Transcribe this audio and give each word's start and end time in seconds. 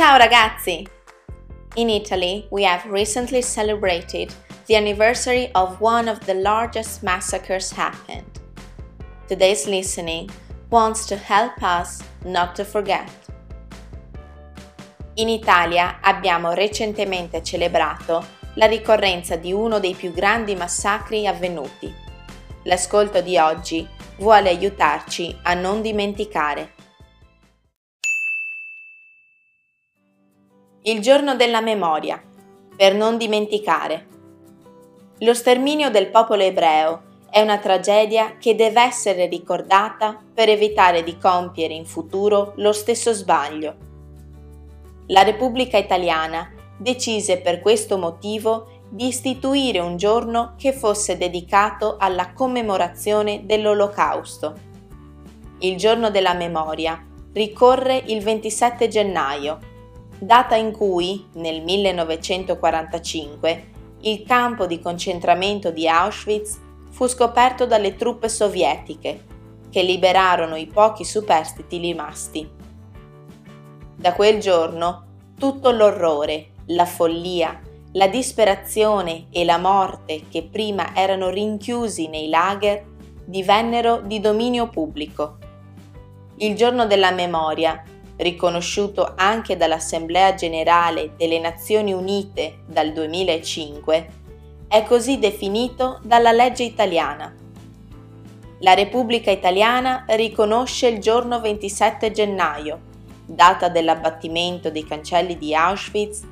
Ciao 0.00 0.16
ragazzi! 0.16 0.86
In 1.74 1.90
Italy, 1.90 2.46
we 2.48 2.64
have 2.64 2.90
recently 2.90 3.42
celebrated 3.42 4.32
the 4.64 4.74
anniversary 4.74 5.50
of 5.52 5.78
one 5.78 6.08
of 6.08 6.24
the 6.24 6.32
largest 6.32 7.02
massacres 7.02 7.70
happened. 7.70 8.40
Today's 9.28 9.66
listening 9.66 10.30
wants 10.70 11.04
to 11.04 11.16
help 11.16 11.60
us 11.60 12.00
not 12.24 12.54
to 12.54 12.64
forget. 12.64 13.10
In 15.16 15.28
Italia 15.28 15.98
abbiamo 16.00 16.54
recentemente 16.54 17.42
celebrato 17.42 18.24
la 18.54 18.64
ricorrenza 18.64 19.36
di 19.36 19.52
uno 19.52 19.80
dei 19.80 19.92
più 19.92 20.12
grandi 20.12 20.54
massacri 20.54 21.26
avvenuti. 21.26 21.94
L'ascolto 22.62 23.20
di 23.20 23.36
oggi 23.36 23.86
vuole 24.16 24.48
aiutarci 24.48 25.36
a 25.42 25.52
non 25.52 25.82
dimenticare. 25.82 26.78
Il 30.82 31.00
giorno 31.00 31.36
della 31.36 31.60
memoria, 31.60 32.18
per 32.74 32.94
non 32.94 33.18
dimenticare. 33.18 34.06
Lo 35.18 35.34
sterminio 35.34 35.90
del 35.90 36.08
popolo 36.08 36.42
ebreo 36.42 37.02
è 37.28 37.42
una 37.42 37.58
tragedia 37.58 38.38
che 38.38 38.54
deve 38.54 38.80
essere 38.80 39.26
ricordata 39.26 40.18
per 40.32 40.48
evitare 40.48 41.02
di 41.02 41.18
compiere 41.18 41.74
in 41.74 41.84
futuro 41.84 42.54
lo 42.56 42.72
stesso 42.72 43.12
sbaglio. 43.12 43.76
La 45.08 45.22
Repubblica 45.22 45.76
Italiana 45.76 46.50
decise 46.78 47.42
per 47.42 47.60
questo 47.60 47.98
motivo 47.98 48.84
di 48.88 49.08
istituire 49.08 49.80
un 49.80 49.98
giorno 49.98 50.54
che 50.56 50.72
fosse 50.72 51.18
dedicato 51.18 51.98
alla 51.98 52.32
commemorazione 52.32 53.42
dell'Olocausto. 53.44 54.54
Il 55.58 55.76
giorno 55.76 56.08
della 56.10 56.32
memoria 56.32 57.04
ricorre 57.34 58.02
il 58.06 58.22
27 58.22 58.88
gennaio 58.88 59.69
data 60.20 60.54
in 60.54 60.72
cui, 60.72 61.26
nel 61.34 61.62
1945, 61.62 63.68
il 64.02 64.22
campo 64.22 64.66
di 64.66 64.78
concentramento 64.78 65.70
di 65.70 65.88
Auschwitz 65.88 66.58
fu 66.90 67.06
scoperto 67.06 67.66
dalle 67.66 67.96
truppe 67.96 68.28
sovietiche, 68.28 69.24
che 69.70 69.82
liberarono 69.82 70.56
i 70.56 70.66
pochi 70.66 71.04
superstiti 71.04 71.78
rimasti. 71.78 72.48
Da 73.96 74.12
quel 74.12 74.40
giorno 74.40 75.06
tutto 75.38 75.70
l'orrore, 75.70 76.48
la 76.66 76.84
follia, 76.84 77.58
la 77.92 78.08
disperazione 78.08 79.26
e 79.30 79.44
la 79.44 79.58
morte 79.58 80.24
che 80.28 80.42
prima 80.42 80.94
erano 80.94 81.30
rinchiusi 81.30 82.08
nei 82.08 82.28
lager 82.28 82.84
divennero 83.24 84.00
di 84.04 84.20
dominio 84.20 84.68
pubblico. 84.68 85.38
Il 86.36 86.54
giorno 86.54 86.86
della 86.86 87.10
memoria 87.10 87.82
riconosciuto 88.20 89.14
anche 89.16 89.56
dall'Assemblea 89.56 90.34
generale 90.34 91.12
delle 91.16 91.38
Nazioni 91.38 91.92
Unite 91.92 92.60
dal 92.66 92.92
2005, 92.92 94.06
è 94.68 94.84
così 94.84 95.18
definito 95.18 96.00
dalla 96.02 96.32
legge 96.32 96.62
italiana. 96.62 97.34
La 98.60 98.74
Repubblica 98.74 99.30
Italiana 99.30 100.04
riconosce 100.08 100.88
il 100.88 100.98
giorno 100.98 101.40
27 101.40 102.10
gennaio, 102.12 102.80
data 103.24 103.68
dell'abbattimento 103.68 104.70
dei 104.70 104.84
cancelli 104.84 105.38
di 105.38 105.54
Auschwitz, 105.54 106.22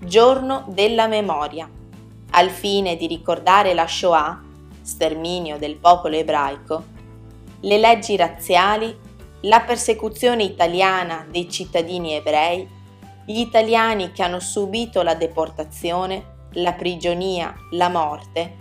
giorno 0.00 0.64
della 0.68 1.06
memoria, 1.06 1.68
al 2.30 2.50
fine 2.50 2.96
di 2.96 3.06
ricordare 3.06 3.72
la 3.72 3.86
Shoah, 3.86 4.42
sterminio 4.82 5.56
del 5.56 5.76
popolo 5.76 6.16
ebraico, 6.16 6.84
le 7.60 7.78
leggi 7.78 8.16
razziali 8.16 8.96
la 9.42 9.60
persecuzione 9.60 10.42
italiana 10.42 11.26
dei 11.30 11.48
cittadini 11.48 12.14
ebrei, 12.14 12.68
gli 13.24 13.38
italiani 13.38 14.12
che 14.12 14.22
hanno 14.22 14.40
subito 14.40 15.02
la 15.02 15.14
deportazione, 15.14 16.36
la 16.52 16.72
prigionia, 16.72 17.54
la 17.72 17.88
morte, 17.88 18.56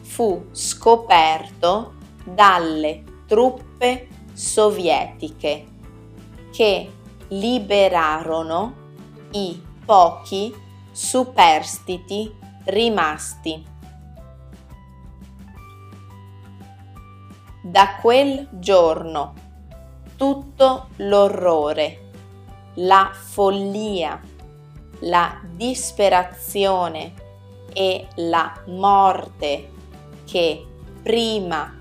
fu 0.00 0.46
scoperto 0.52 1.94
dalle 2.24 3.02
truppe 3.26 4.06
sovietiche 4.32 5.76
che 6.58 6.90
liberarono 7.28 8.74
i 9.30 9.62
pochi 9.86 10.52
superstiti 10.90 12.34
rimasti. 12.64 13.64
Da 17.62 17.98
quel 18.00 18.48
giorno 18.50 19.34
tutto 20.16 20.88
l'orrore, 20.96 22.10
la 22.74 23.12
follia, 23.12 24.20
la 25.02 25.40
disperazione 25.54 27.14
e 27.72 28.08
la 28.16 28.52
morte 28.66 29.70
che 30.24 30.66
prima 31.04 31.72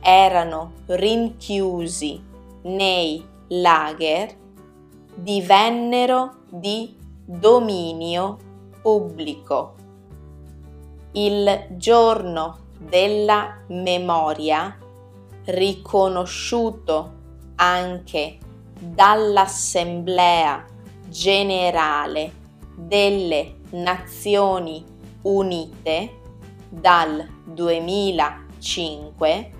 erano 0.00 0.74
rinchiusi 0.86 2.22
nei 2.62 3.29
lager 3.52 4.32
divennero 5.14 6.42
di 6.48 6.96
dominio 7.24 8.36
pubblico. 8.80 9.74
Il 11.12 11.66
giorno 11.70 12.58
della 12.78 13.62
memoria, 13.68 14.76
riconosciuto 15.44 17.12
anche 17.56 18.38
dall'Assemblea 18.78 20.64
generale 21.08 22.32
delle 22.76 23.56
Nazioni 23.70 24.84
Unite 25.22 26.18
dal 26.68 27.26
2005, 27.44 29.50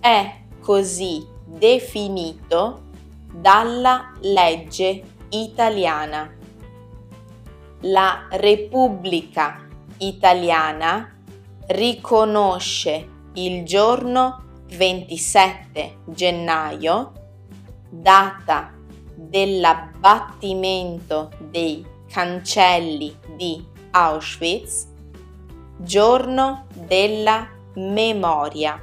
è 0.00 0.34
così 0.60 1.26
definito 1.44 2.88
dalla 3.32 4.12
legge 4.20 5.02
italiana. 5.30 6.30
la 7.84 8.26
Repubblica 8.30 9.66
Italiana 9.98 11.16
riconosce 11.68 13.08
il 13.34 13.64
giorno 13.64 14.42
27 14.68 15.98
gennaio, 16.06 17.12
data 17.88 18.72
dell'abbattimento 19.14 21.30
dei 21.38 21.86
cancelli 22.08 23.16
di 23.36 23.64
Auschwitz, 23.92 24.88
giorno 25.78 26.66
della 26.74 27.46
memoria, 27.74 28.82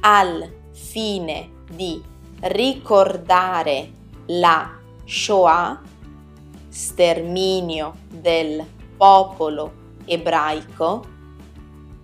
al 0.00 0.52
fine 0.72 1.50
di 1.70 2.02
ricordare 2.42 3.90
la 4.26 4.78
Shoah, 5.04 5.80
sterminio 6.68 7.94
del 8.08 8.64
popolo 8.96 9.72
ebraico, 10.04 11.04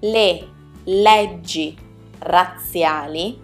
le 0.00 0.48
leggi 0.84 1.76
razziali, 2.18 3.40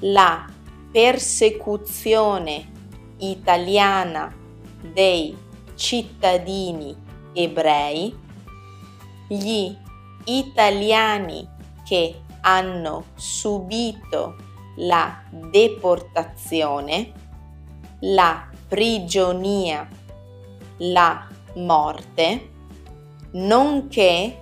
la 0.00 0.44
persecuzione 0.90 2.72
italiana 3.18 4.34
dei 4.80 5.36
cittadini 5.74 6.94
ebrei, 7.32 8.14
gli 9.28 9.74
italiani 10.24 11.48
che 11.86 12.22
hanno 12.42 13.04
subito 13.14 14.36
la 14.76 15.22
deportazione, 15.30 17.12
la 18.00 18.48
prigionia, 18.68 19.88
la 20.78 21.26
morte, 21.54 22.50
nonché 23.32 24.40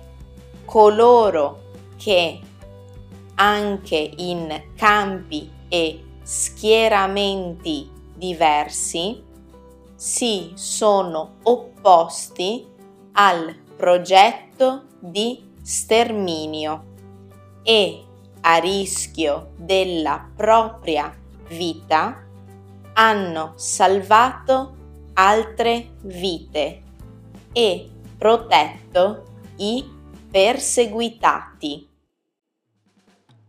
coloro 0.65 1.61
che 1.97 2.39
anche 3.35 4.11
in 4.17 4.63
campi 4.75 5.51
e 5.67 6.03
schieramenti 6.21 7.89
diversi 8.15 9.23
si 9.95 10.51
sono 10.55 11.35
opposti 11.43 12.65
al 13.13 13.55
progetto 13.75 14.83
di 14.99 15.51
sterminio 15.61 16.93
e 17.63 18.04
a 18.47 18.57
rischio 18.57 19.51
della 19.55 20.29
propria 20.35 21.13
vita 21.47 22.23
hanno 22.93 23.53
salvato 23.55 24.75
altre 25.13 25.93
vite 26.01 26.81
e 27.51 27.89
protetto 28.17 29.23
i 29.57 29.83
perseguitati. 30.29 31.89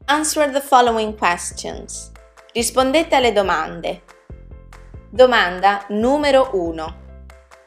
Answer 0.06 0.50
the 0.50 0.60
following 0.60 1.16
questions. 1.16 2.12
Rispondete 2.52 3.16
alle 3.16 3.32
domande. 3.32 4.02
Domanda 5.10 5.84
numero 5.88 6.50
1. 6.52 7.04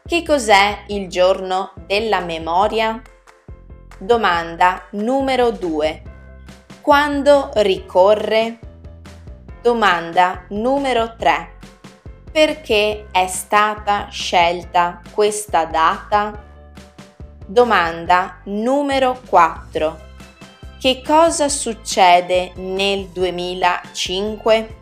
Che 0.03 0.23
cos'è 0.23 0.85
il 0.87 1.07
giorno 1.09 1.73
della 1.85 2.21
memoria? 2.21 2.99
Domanda 3.99 4.87
numero 4.91 5.51
2. 5.51 6.08
Quando 6.81 7.51
ricorre? 7.55 8.57
Domanda 9.61 10.45
numero 10.49 11.15
3. 11.17 11.57
Perché 12.31 13.07
è 13.11 13.27
stata 13.27 14.07
scelta 14.09 15.01
questa 15.11 15.65
data? 15.65 16.41
Domanda 17.45 18.39
numero 18.45 19.19
4. 19.27 19.99
Che 20.79 21.01
cosa 21.05 21.49
succede 21.49 22.53
nel 22.55 23.07
2005? 23.07 24.75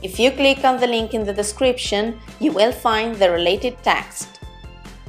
If 0.00 0.18
you 0.18 0.32
click 0.32 0.62
on 0.64 0.78
the 0.78 0.86
link 0.86 1.12
in 1.12 1.24
the 1.24 1.34
description, 1.34 2.18
you 2.38 2.52
will 2.54 2.72
find 2.72 3.16
the 3.16 3.28
related 3.28 3.74
text. 3.82 4.38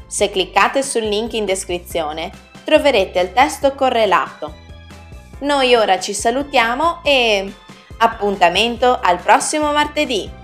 Se 0.08 0.30
cliccate 0.32 0.82
sul 0.82 1.04
link 1.04 1.34
in 1.34 1.46
descrizione, 1.46 2.32
troverete 2.66 3.20
il 3.20 3.32
testo 3.32 3.74
correlato. 3.76 4.61
Noi 5.42 5.74
ora 5.74 6.00
ci 6.00 6.14
salutiamo 6.14 7.00
e 7.04 7.52
appuntamento 7.98 9.00
al 9.02 9.20
prossimo 9.20 9.72
martedì! 9.72 10.41